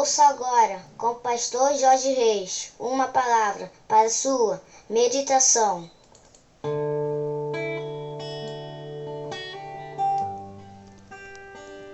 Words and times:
Ouça 0.00 0.24
agora, 0.28 0.80
com 0.96 1.08
o 1.08 1.14
pastor 1.16 1.76
Jorge 1.76 2.10
Reis, 2.14 2.72
uma 2.80 3.08
palavra 3.08 3.70
para 3.86 4.08
sua 4.08 4.58
meditação. 4.88 5.90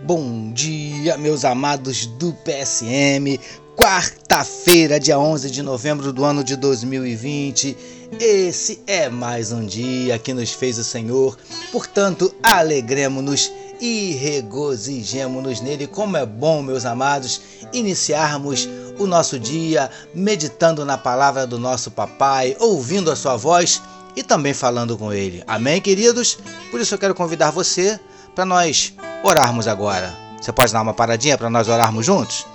Bom 0.03 0.53
dia, 0.53 1.19
meus 1.19 1.45
amados 1.45 2.07
do 2.07 2.33
PSM. 2.33 3.41
Quarta-feira, 3.77 5.01
dia 5.01 5.19
11 5.19 5.51
de 5.51 5.61
novembro 5.61 6.13
do 6.13 6.25
ano 6.25 6.45
de 6.45 6.55
2020. 6.55 7.77
Esse 8.21 8.85
é 8.87 9.09
mais 9.09 9.51
um 9.51 9.67
dia 9.67 10.17
que 10.17 10.33
nos 10.33 10.53
fez 10.53 10.79
o 10.79 10.85
Senhor. 10.85 11.37
Portanto, 11.73 12.33
alegremos-nos 12.41 13.51
e 13.81 14.13
regozijemos-nos 14.13 15.61
nele. 15.61 15.87
Como 15.87 16.17
é 16.17 16.25
bom, 16.25 16.63
meus 16.63 16.85
amados, 16.85 17.41
iniciarmos 17.73 18.69
o 18.99 19.07
nosso 19.07 19.39
dia 19.39 19.91
meditando 20.15 20.85
na 20.85 20.97
palavra 20.97 21.47
do 21.47 21.59
nosso 21.59 21.91
papai, 21.91 22.57
ouvindo 22.59 23.11
a 23.11 23.17
sua 23.17 23.37
voz 23.37 23.83
e 24.15 24.23
também 24.23 24.55
falando 24.55 24.97
com 24.97 25.13
ele. 25.13 25.43
Amém, 25.47 25.81
queridos? 25.81 26.39
Por 26.71 26.81
isso 26.81 26.95
eu 26.95 26.99
quero 26.99 27.15
convidar 27.15 27.51
você 27.51 28.01
para 28.35 28.45
nós 28.45 28.95
orarmos 29.23 29.69
agora. 29.69 30.15
Você 30.41 30.53
pode 30.53 30.73
dar 30.73 30.83
uma 30.83 30.95
paradinha 30.95 31.37
para 31.37 31.51
nós 31.51 31.69
orarmos 31.69 32.07
juntos? 32.07 32.47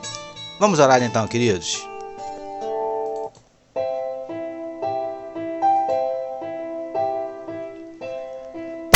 Vamos 0.60 0.80
orar 0.80 1.02
então, 1.04 1.28
queridos. 1.28 1.91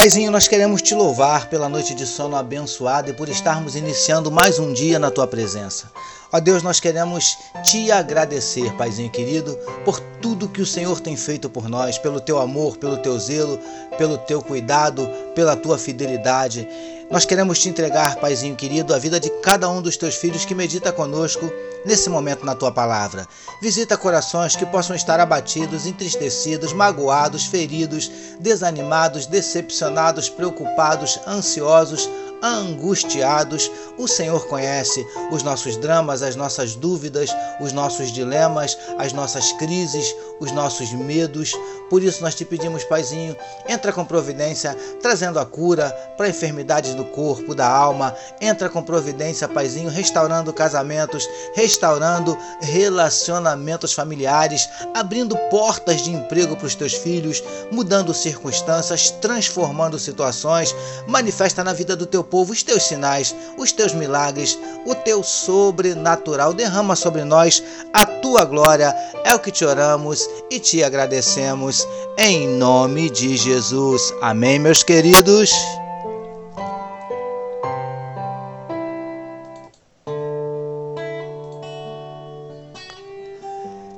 Paizinho, 0.06 0.30
nós 0.30 0.48
queremos 0.48 0.84
te 0.84 0.94
louvar 0.94 1.50
pela 1.50 1.68
noite 1.68 1.96
de 1.96 2.06
sono 2.06 2.36
abençoada 2.36 3.10
e 3.10 3.14
por 3.14 3.28
estarmos 3.28 3.76
iniciando 3.76 4.32
mais 4.32 4.60
um 4.60 4.72
dia 4.72 5.00
na 5.00 5.10
tua 5.10 5.26
presença. 5.26 5.92
Ó 6.32 6.40
Deus, 6.40 6.62
nós 6.62 6.80
queremos 6.80 7.36
te 7.64 7.92
agradecer, 7.92 8.72
Paizinho 8.74 9.10
querido, 9.10 9.58
por 9.84 10.00
tudo 10.22 10.48
que 10.48 10.62
o 10.62 10.66
Senhor 10.66 11.00
tem 11.00 11.18
feito 11.18 11.50
por 11.50 11.68
nós, 11.68 11.98
pelo 11.98 12.20
teu 12.20 12.38
amor, 12.38 12.78
pelo 12.78 12.98
teu 12.98 13.18
zelo, 13.18 13.60
pelo 13.98 14.16
teu 14.20 14.44
cuidado, 14.44 15.10
pela 15.34 15.56
tua 15.56 15.76
fidelidade. 15.76 16.68
Nós 17.10 17.24
queremos 17.24 17.60
te 17.60 17.70
entregar, 17.70 18.16
Paizinho 18.16 18.56
querido, 18.56 18.94
a 18.94 18.98
vida 18.98 19.20
de 19.20 19.30
cada 19.42 19.70
um 19.70 19.80
dos 19.80 19.96
teus 19.96 20.16
filhos 20.16 20.44
que 20.44 20.56
medita 20.56 20.92
conosco 20.92 21.52
nesse 21.86 22.10
momento 22.10 22.44
na 22.44 22.56
tua 22.56 22.72
palavra. 22.72 23.28
Visita 23.62 23.96
corações 23.96 24.56
que 24.56 24.66
possam 24.66 24.96
estar 24.96 25.20
abatidos, 25.20 25.86
entristecidos, 25.86 26.74
magoados, 26.74 27.46
feridos, 27.46 28.12
desanimados, 28.40 29.28
decepcionados, 29.28 30.30
preocupados, 30.30 31.20
ansiosos, 31.28 32.10
angustiados. 32.42 33.72
O 34.00 34.08
Senhor 34.08 34.48
conhece 34.48 35.06
os 35.32 35.44
nossos 35.44 35.78
dramas, 35.78 36.24
as 36.24 36.36
nossas 36.36 36.76
dúvidas, 36.76 37.30
os 37.62 37.72
nossos 37.72 38.12
dilemas, 38.12 38.78
as 38.98 39.14
nossas 39.14 39.52
crises, 39.54 40.16
os 40.40 40.52
nossos 40.52 40.92
medos. 40.94 41.54
Por 41.90 42.04
isso 42.04 42.22
nós 42.22 42.34
te 42.34 42.44
pedimos, 42.44 42.84
Paizinho, 42.84 43.36
entra 43.68 43.94
com 43.94 44.04
providência, 44.04 44.76
trazendo 45.02 45.40
a 45.40 45.46
cura 45.46 45.90
para 46.18 46.30
enfermidades 46.30 46.96
do 46.96 47.06
corpo, 47.06 47.54
da 47.54 47.68
alma. 47.68 48.16
Entra 48.42 48.70
com 48.70 48.82
providência, 48.82 49.48
Paizinho, 49.48 49.90
restaurando 49.90 50.52
casamentos, 50.52 51.30
restaurando 51.54 52.38
relacionamentos 52.62 53.94
familiares, 53.94 54.68
abrindo 54.94 55.38
portas 55.50 56.02
de 56.02 56.12
emprego 56.12 56.56
para 56.56 56.68
os 56.68 56.76
teus 56.76 56.94
filhos, 56.94 57.44
mudando 57.72 58.14
circunstâncias, 58.14 59.12
transformando 59.12 60.00
situações. 60.00 60.76
Manifesta 61.08 61.64
na 61.64 61.74
vida 61.74 61.96
do 61.96 62.06
teu 62.06 62.24
povo 62.24 62.52
os 62.52 62.64
teus 62.64 62.84
sinais, 62.84 63.36
os 63.58 63.72
teus 63.72 63.94
milagres, 63.94 64.58
o 64.86 64.96
teu 64.96 65.24
sobrenatural. 65.24 66.54
Derrama 66.54 66.96
sobre 66.96 67.24
nós 67.24 67.64
a 67.94 68.06
tua 68.06 68.44
glória. 68.44 68.96
É 69.24 69.34
o 69.34 69.40
que 69.40 69.52
te 69.52 69.64
oramos 69.64 70.25
e 70.50 70.60
te 70.60 70.84
agradecemos 70.84 71.88
em 72.18 72.48
nome 72.48 73.10
de 73.10 73.36
Jesus. 73.36 74.14
Amém, 74.22 74.60
meus 74.60 74.84
queridos. 74.84 75.52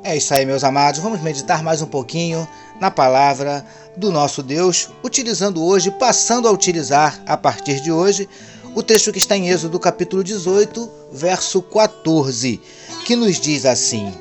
É 0.03 0.15
isso 0.15 0.33
aí, 0.33 0.45
meus 0.45 0.63
amados. 0.63 1.01
Vamos 1.01 1.21
meditar 1.21 1.61
mais 1.61 1.81
um 1.81 1.85
pouquinho 1.85 2.47
na 2.79 2.89
palavra 2.89 3.65
do 3.97 4.11
nosso 4.11 4.41
Deus, 4.41 4.89
utilizando 5.03 5.63
hoje, 5.63 5.91
passando 5.91 6.47
a 6.47 6.51
utilizar 6.51 7.21
a 7.25 7.35
partir 7.35 7.81
de 7.81 7.91
hoje, 7.91 8.29
o 8.73 8.83
texto 8.83 9.11
que 9.11 9.17
está 9.17 9.35
em 9.35 9.49
Êxodo 9.49 9.79
capítulo 9.79 10.23
18, 10.23 10.89
verso 11.11 11.61
14, 11.61 12.61
que 13.05 13.15
nos 13.15 13.39
diz 13.39 13.65
assim: 13.65 14.13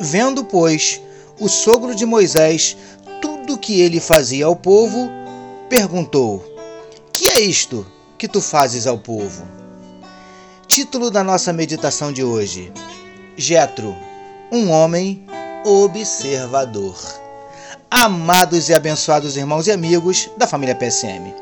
Vendo, 0.00 0.42
pois, 0.44 1.00
o 1.40 1.48
sogro 1.48 1.94
de 1.94 2.04
Moisés 2.04 2.76
tudo 3.20 3.54
o 3.54 3.58
que 3.58 3.80
ele 3.80 4.00
fazia 4.00 4.46
ao 4.46 4.56
povo, 4.56 5.10
perguntou: 5.68 6.44
Que 7.12 7.28
é 7.30 7.40
isto 7.40 7.86
que 8.16 8.28
tu 8.28 8.40
fazes 8.40 8.86
ao 8.86 8.98
povo? 8.98 9.46
Título 10.66 11.10
da 11.10 11.24
nossa 11.24 11.52
meditação 11.52 12.12
de 12.12 12.22
hoje: 12.22 12.72
Jetro 13.36 13.94
um 14.50 14.70
homem 14.70 15.26
observador. 15.64 16.96
Amados 17.90 18.68
e 18.68 18.74
abençoados 18.74 19.36
irmãos 19.36 19.66
e 19.66 19.70
amigos 19.70 20.30
da 20.36 20.46
família 20.46 20.74
PSM. 20.74 21.34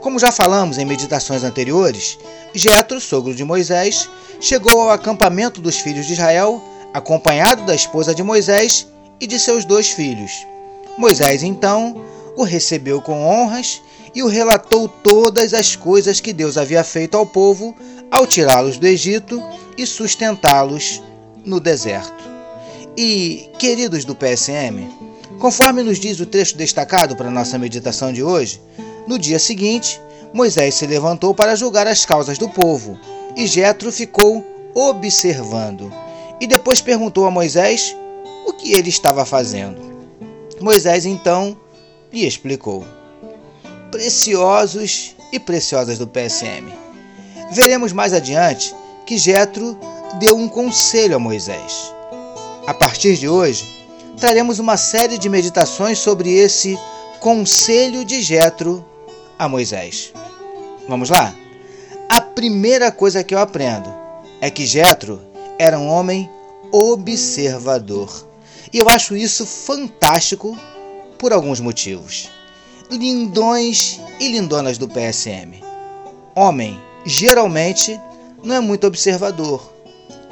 Como 0.00 0.18
já 0.18 0.30
falamos 0.30 0.78
em 0.78 0.84
meditações 0.84 1.42
anteriores, 1.42 2.18
Jetro, 2.54 3.00
sogro 3.00 3.34
de 3.34 3.44
Moisés, 3.44 4.08
chegou 4.40 4.80
ao 4.80 4.90
acampamento 4.90 5.60
dos 5.60 5.76
filhos 5.78 6.06
de 6.06 6.12
Israel, 6.12 6.62
acompanhado 6.94 7.64
da 7.64 7.74
esposa 7.74 8.14
de 8.14 8.22
Moisés 8.22 8.86
e 9.20 9.26
de 9.26 9.38
seus 9.38 9.64
dois 9.64 9.90
filhos. 9.90 10.46
Moisés 10.96 11.42
então 11.42 11.96
o 12.36 12.44
recebeu 12.44 13.00
com 13.00 13.24
honras 13.24 13.82
e 14.14 14.22
o 14.22 14.28
relatou 14.28 14.88
todas 14.88 15.54
as 15.54 15.76
coisas 15.76 16.20
que 16.20 16.32
Deus 16.32 16.56
havia 16.56 16.82
feito 16.84 17.16
ao 17.16 17.26
povo 17.26 17.74
ao 18.10 18.26
tirá-los 18.26 18.78
do 18.78 18.86
Egito 18.86 19.42
e 19.76 19.86
sustentá-los 19.86 21.02
no 21.44 21.60
deserto. 21.60 22.24
E, 22.96 23.48
queridos 23.58 24.04
do 24.04 24.14
PSM, 24.14 24.88
conforme 25.38 25.82
nos 25.82 25.98
diz 25.98 26.18
o 26.20 26.26
trecho 26.26 26.56
destacado 26.56 27.14
para 27.16 27.30
nossa 27.30 27.58
meditação 27.58 28.12
de 28.12 28.22
hoje, 28.22 28.60
no 29.06 29.18
dia 29.18 29.38
seguinte, 29.38 30.00
Moisés 30.32 30.74
se 30.74 30.86
levantou 30.86 31.34
para 31.34 31.54
julgar 31.54 31.86
as 31.86 32.04
causas 32.04 32.38
do 32.38 32.48
povo, 32.48 32.98
e 33.36 33.46
Jetro 33.46 33.92
ficou 33.92 34.44
observando. 34.74 35.92
E 36.40 36.46
depois 36.46 36.80
perguntou 36.80 37.24
a 37.24 37.30
Moisés 37.30 37.96
o 38.46 38.52
que 38.52 38.72
ele 38.72 38.88
estava 38.88 39.24
fazendo. 39.24 39.80
Moisés 40.60 41.06
então 41.06 41.56
lhe 42.12 42.26
explicou. 42.26 42.84
Preciosos 43.90 45.16
e 45.32 45.38
preciosas 45.38 45.98
do 45.98 46.06
PSM. 46.06 46.72
Veremos 47.50 47.92
mais 47.92 48.12
adiante 48.12 48.74
que 49.06 49.16
Jetro 49.16 49.78
deu 50.18 50.36
um 50.36 50.48
conselho 50.48 51.16
a 51.16 51.18
Moisés. 51.18 51.92
A 52.66 52.74
partir 52.74 53.16
de 53.16 53.28
hoje, 53.28 53.66
traremos 54.18 54.58
uma 54.58 54.76
série 54.76 55.16
de 55.16 55.28
meditações 55.28 55.98
sobre 55.98 56.30
esse 56.30 56.78
conselho 57.20 58.04
de 58.04 58.20
Jetro 58.20 58.84
a 59.38 59.48
Moisés. 59.48 60.12
Vamos 60.88 61.08
lá? 61.08 61.34
A 62.08 62.20
primeira 62.20 62.90
coisa 62.90 63.22
que 63.22 63.34
eu 63.34 63.38
aprendo 63.38 63.88
é 64.40 64.50
que 64.50 64.66
Jetro 64.66 65.20
era 65.58 65.78
um 65.78 65.88
homem 65.88 66.28
observador. 66.72 68.26
E 68.72 68.78
eu 68.78 68.88
acho 68.88 69.16
isso 69.16 69.46
fantástico 69.46 70.56
por 71.18 71.32
alguns 71.32 71.60
motivos. 71.60 72.30
Lindões 72.90 74.00
e 74.20 74.28
lindonas 74.28 74.78
do 74.78 74.88
PSM. 74.88 75.62
Homem, 76.34 76.80
geralmente, 77.04 77.98
não 78.42 78.54
é 78.54 78.60
muito 78.60 78.86
observador, 78.86 79.72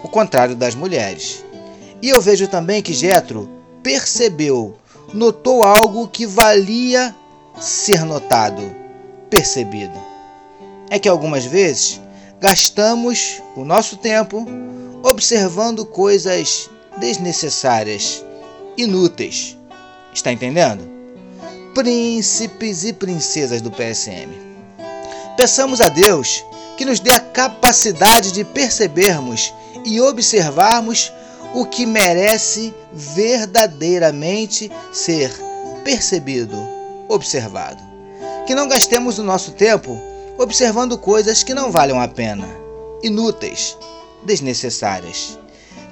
o 0.02 0.08
contrário 0.08 0.54
das 0.54 0.74
mulheres. 0.74 1.44
E 2.00 2.08
eu 2.08 2.20
vejo 2.20 2.46
também 2.48 2.82
que 2.82 2.92
Jetro 2.92 3.48
percebeu, 3.82 4.76
notou 5.12 5.62
algo 5.62 6.08
que 6.08 6.26
valia 6.26 7.14
ser 7.58 8.04
notado, 8.04 8.62
percebido. 9.30 9.98
É 10.90 10.98
que 10.98 11.08
algumas 11.08 11.44
vezes 11.44 12.00
gastamos 12.40 13.42
o 13.56 13.64
nosso 13.64 13.96
tempo 13.96 14.46
observando 15.06 15.86
coisas 15.86 16.68
desnecessárias, 16.96 18.24
inúteis. 18.76 19.56
Está 20.12 20.32
entendendo? 20.32 20.82
Príncipes 21.72 22.82
e 22.82 22.92
princesas 22.92 23.62
do 23.62 23.70
PSM. 23.70 24.32
Peçamos 25.36 25.80
a 25.80 25.88
Deus 25.88 26.44
que 26.76 26.84
nos 26.84 26.98
dê 26.98 27.12
a 27.12 27.20
capacidade 27.20 28.32
de 28.32 28.42
percebermos 28.44 29.54
e 29.84 30.00
observarmos 30.00 31.12
o 31.54 31.64
que 31.64 31.86
merece 31.86 32.74
verdadeiramente 32.92 34.72
ser 34.92 35.30
percebido, 35.84 36.58
observado. 37.08 37.80
Que 38.44 38.56
não 38.56 38.66
gastemos 38.66 39.20
o 39.20 39.22
nosso 39.22 39.52
tempo 39.52 39.96
observando 40.36 40.98
coisas 40.98 41.44
que 41.44 41.54
não 41.54 41.70
valham 41.70 42.00
a 42.00 42.08
pena, 42.08 42.48
inúteis, 43.04 43.76
desnecessárias. 44.26 45.38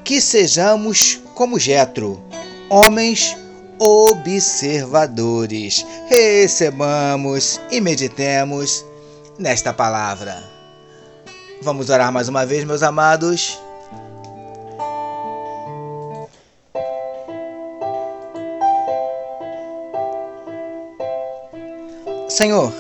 Que 0.05 0.21
sejamos 0.21 1.23
como 1.35 1.59
Jetro, 1.59 2.23
homens 2.69 3.35
observadores. 3.79 5.87
Recebamos 6.09 7.61
e 7.71 7.81
meditemos 7.81 8.85
nesta 9.39 9.73
palavra. 9.73 10.43
Vamos 11.63 11.89
orar 11.89 12.13
mais 12.13 12.29
uma 12.29 12.45
vez, 12.45 12.65
meus 12.65 12.83
amados. 12.83 13.59
Senhor, 22.29 22.71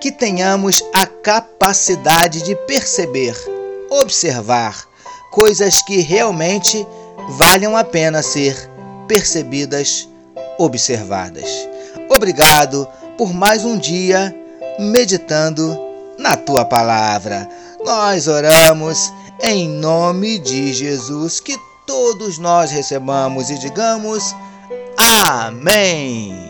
que 0.00 0.10
tenhamos 0.10 0.82
a 0.94 1.06
capacidade 1.06 2.42
de 2.42 2.56
perceber, 2.66 3.36
observar 3.90 4.86
coisas 5.30 5.82
que 5.82 6.00
realmente 6.00 6.86
valham 7.30 7.76
a 7.76 7.84
pena 7.84 8.22
ser 8.22 8.70
percebidas, 9.06 10.08
observadas. 10.58 11.68
Obrigado 12.08 12.86
por 13.18 13.32
mais 13.32 13.64
um 13.64 13.78
dia 13.78 14.34
meditando 14.78 15.78
na 16.18 16.36
tua 16.36 16.64
palavra. 16.64 17.48
Nós 17.84 18.26
oramos 18.26 19.12
em 19.42 19.68
nome 19.68 20.38
de 20.38 20.72
Jesus, 20.72 21.40
que 21.40 21.56
todos 21.86 22.38
nós 22.38 22.70
recebamos 22.70 23.50
e 23.50 23.58
digamos 23.58 24.34
Amém. 24.96 26.45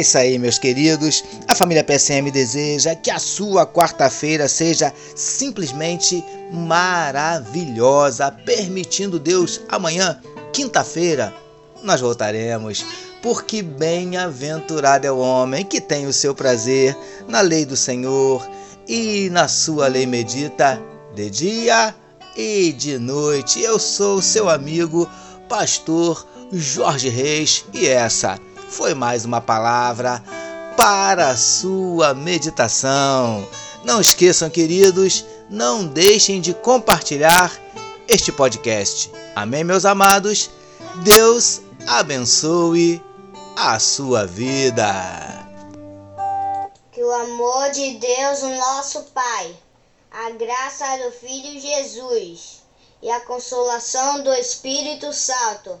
É 0.00 0.02
isso 0.02 0.16
aí, 0.16 0.38
meus 0.38 0.58
queridos. 0.58 1.22
A 1.46 1.54
família 1.54 1.84
PSM 1.84 2.30
deseja 2.30 2.94
que 2.94 3.10
a 3.10 3.18
sua 3.18 3.66
quarta-feira 3.66 4.48
seja 4.48 4.90
simplesmente 5.14 6.24
maravilhosa, 6.50 8.32
permitindo 8.32 9.18
Deus 9.18 9.60
amanhã, 9.68 10.18
quinta-feira, 10.54 11.34
nós 11.82 12.00
voltaremos. 12.00 12.82
Porque 13.20 13.60
bem-aventurado 13.60 15.06
é 15.06 15.12
o 15.12 15.18
homem 15.18 15.66
que 15.66 15.82
tem 15.82 16.06
o 16.06 16.14
seu 16.14 16.34
prazer 16.34 16.96
na 17.28 17.42
lei 17.42 17.66
do 17.66 17.76
Senhor 17.76 18.48
e 18.88 19.28
na 19.28 19.48
sua 19.48 19.86
lei 19.86 20.06
medita 20.06 20.82
de 21.14 21.28
dia 21.28 21.94
e 22.34 22.72
de 22.72 22.98
noite. 22.98 23.60
Eu 23.60 23.78
sou 23.78 24.22
seu 24.22 24.48
amigo, 24.48 25.06
pastor 25.46 26.26
Jorge 26.50 27.10
Reis, 27.10 27.66
e 27.74 27.86
essa 27.86 28.38
foi 28.70 28.94
mais 28.94 29.24
uma 29.24 29.40
palavra 29.40 30.22
para 30.76 31.30
a 31.30 31.36
sua 31.36 32.14
meditação. 32.14 33.46
Não 33.84 34.00
esqueçam, 34.00 34.48
queridos, 34.48 35.24
não 35.50 35.86
deixem 35.86 36.40
de 36.40 36.54
compartilhar 36.54 37.52
este 38.06 38.30
podcast. 38.30 39.10
Amém, 39.34 39.64
meus 39.64 39.84
amados? 39.84 40.50
Deus 41.02 41.60
abençoe 41.86 43.02
a 43.56 43.78
sua 43.78 44.24
vida. 44.24 44.86
Que 46.92 47.02
o 47.02 47.12
amor 47.12 47.70
de 47.72 47.98
Deus, 47.98 48.42
o 48.42 48.50
nosso 48.50 49.02
Pai, 49.12 49.54
a 50.10 50.30
graça 50.30 50.84
do 51.04 51.12
Filho 51.12 51.60
Jesus 51.60 52.62
e 53.02 53.10
a 53.10 53.20
consolação 53.20 54.22
do 54.22 54.32
Espírito 54.34 55.12
Santo 55.12 55.80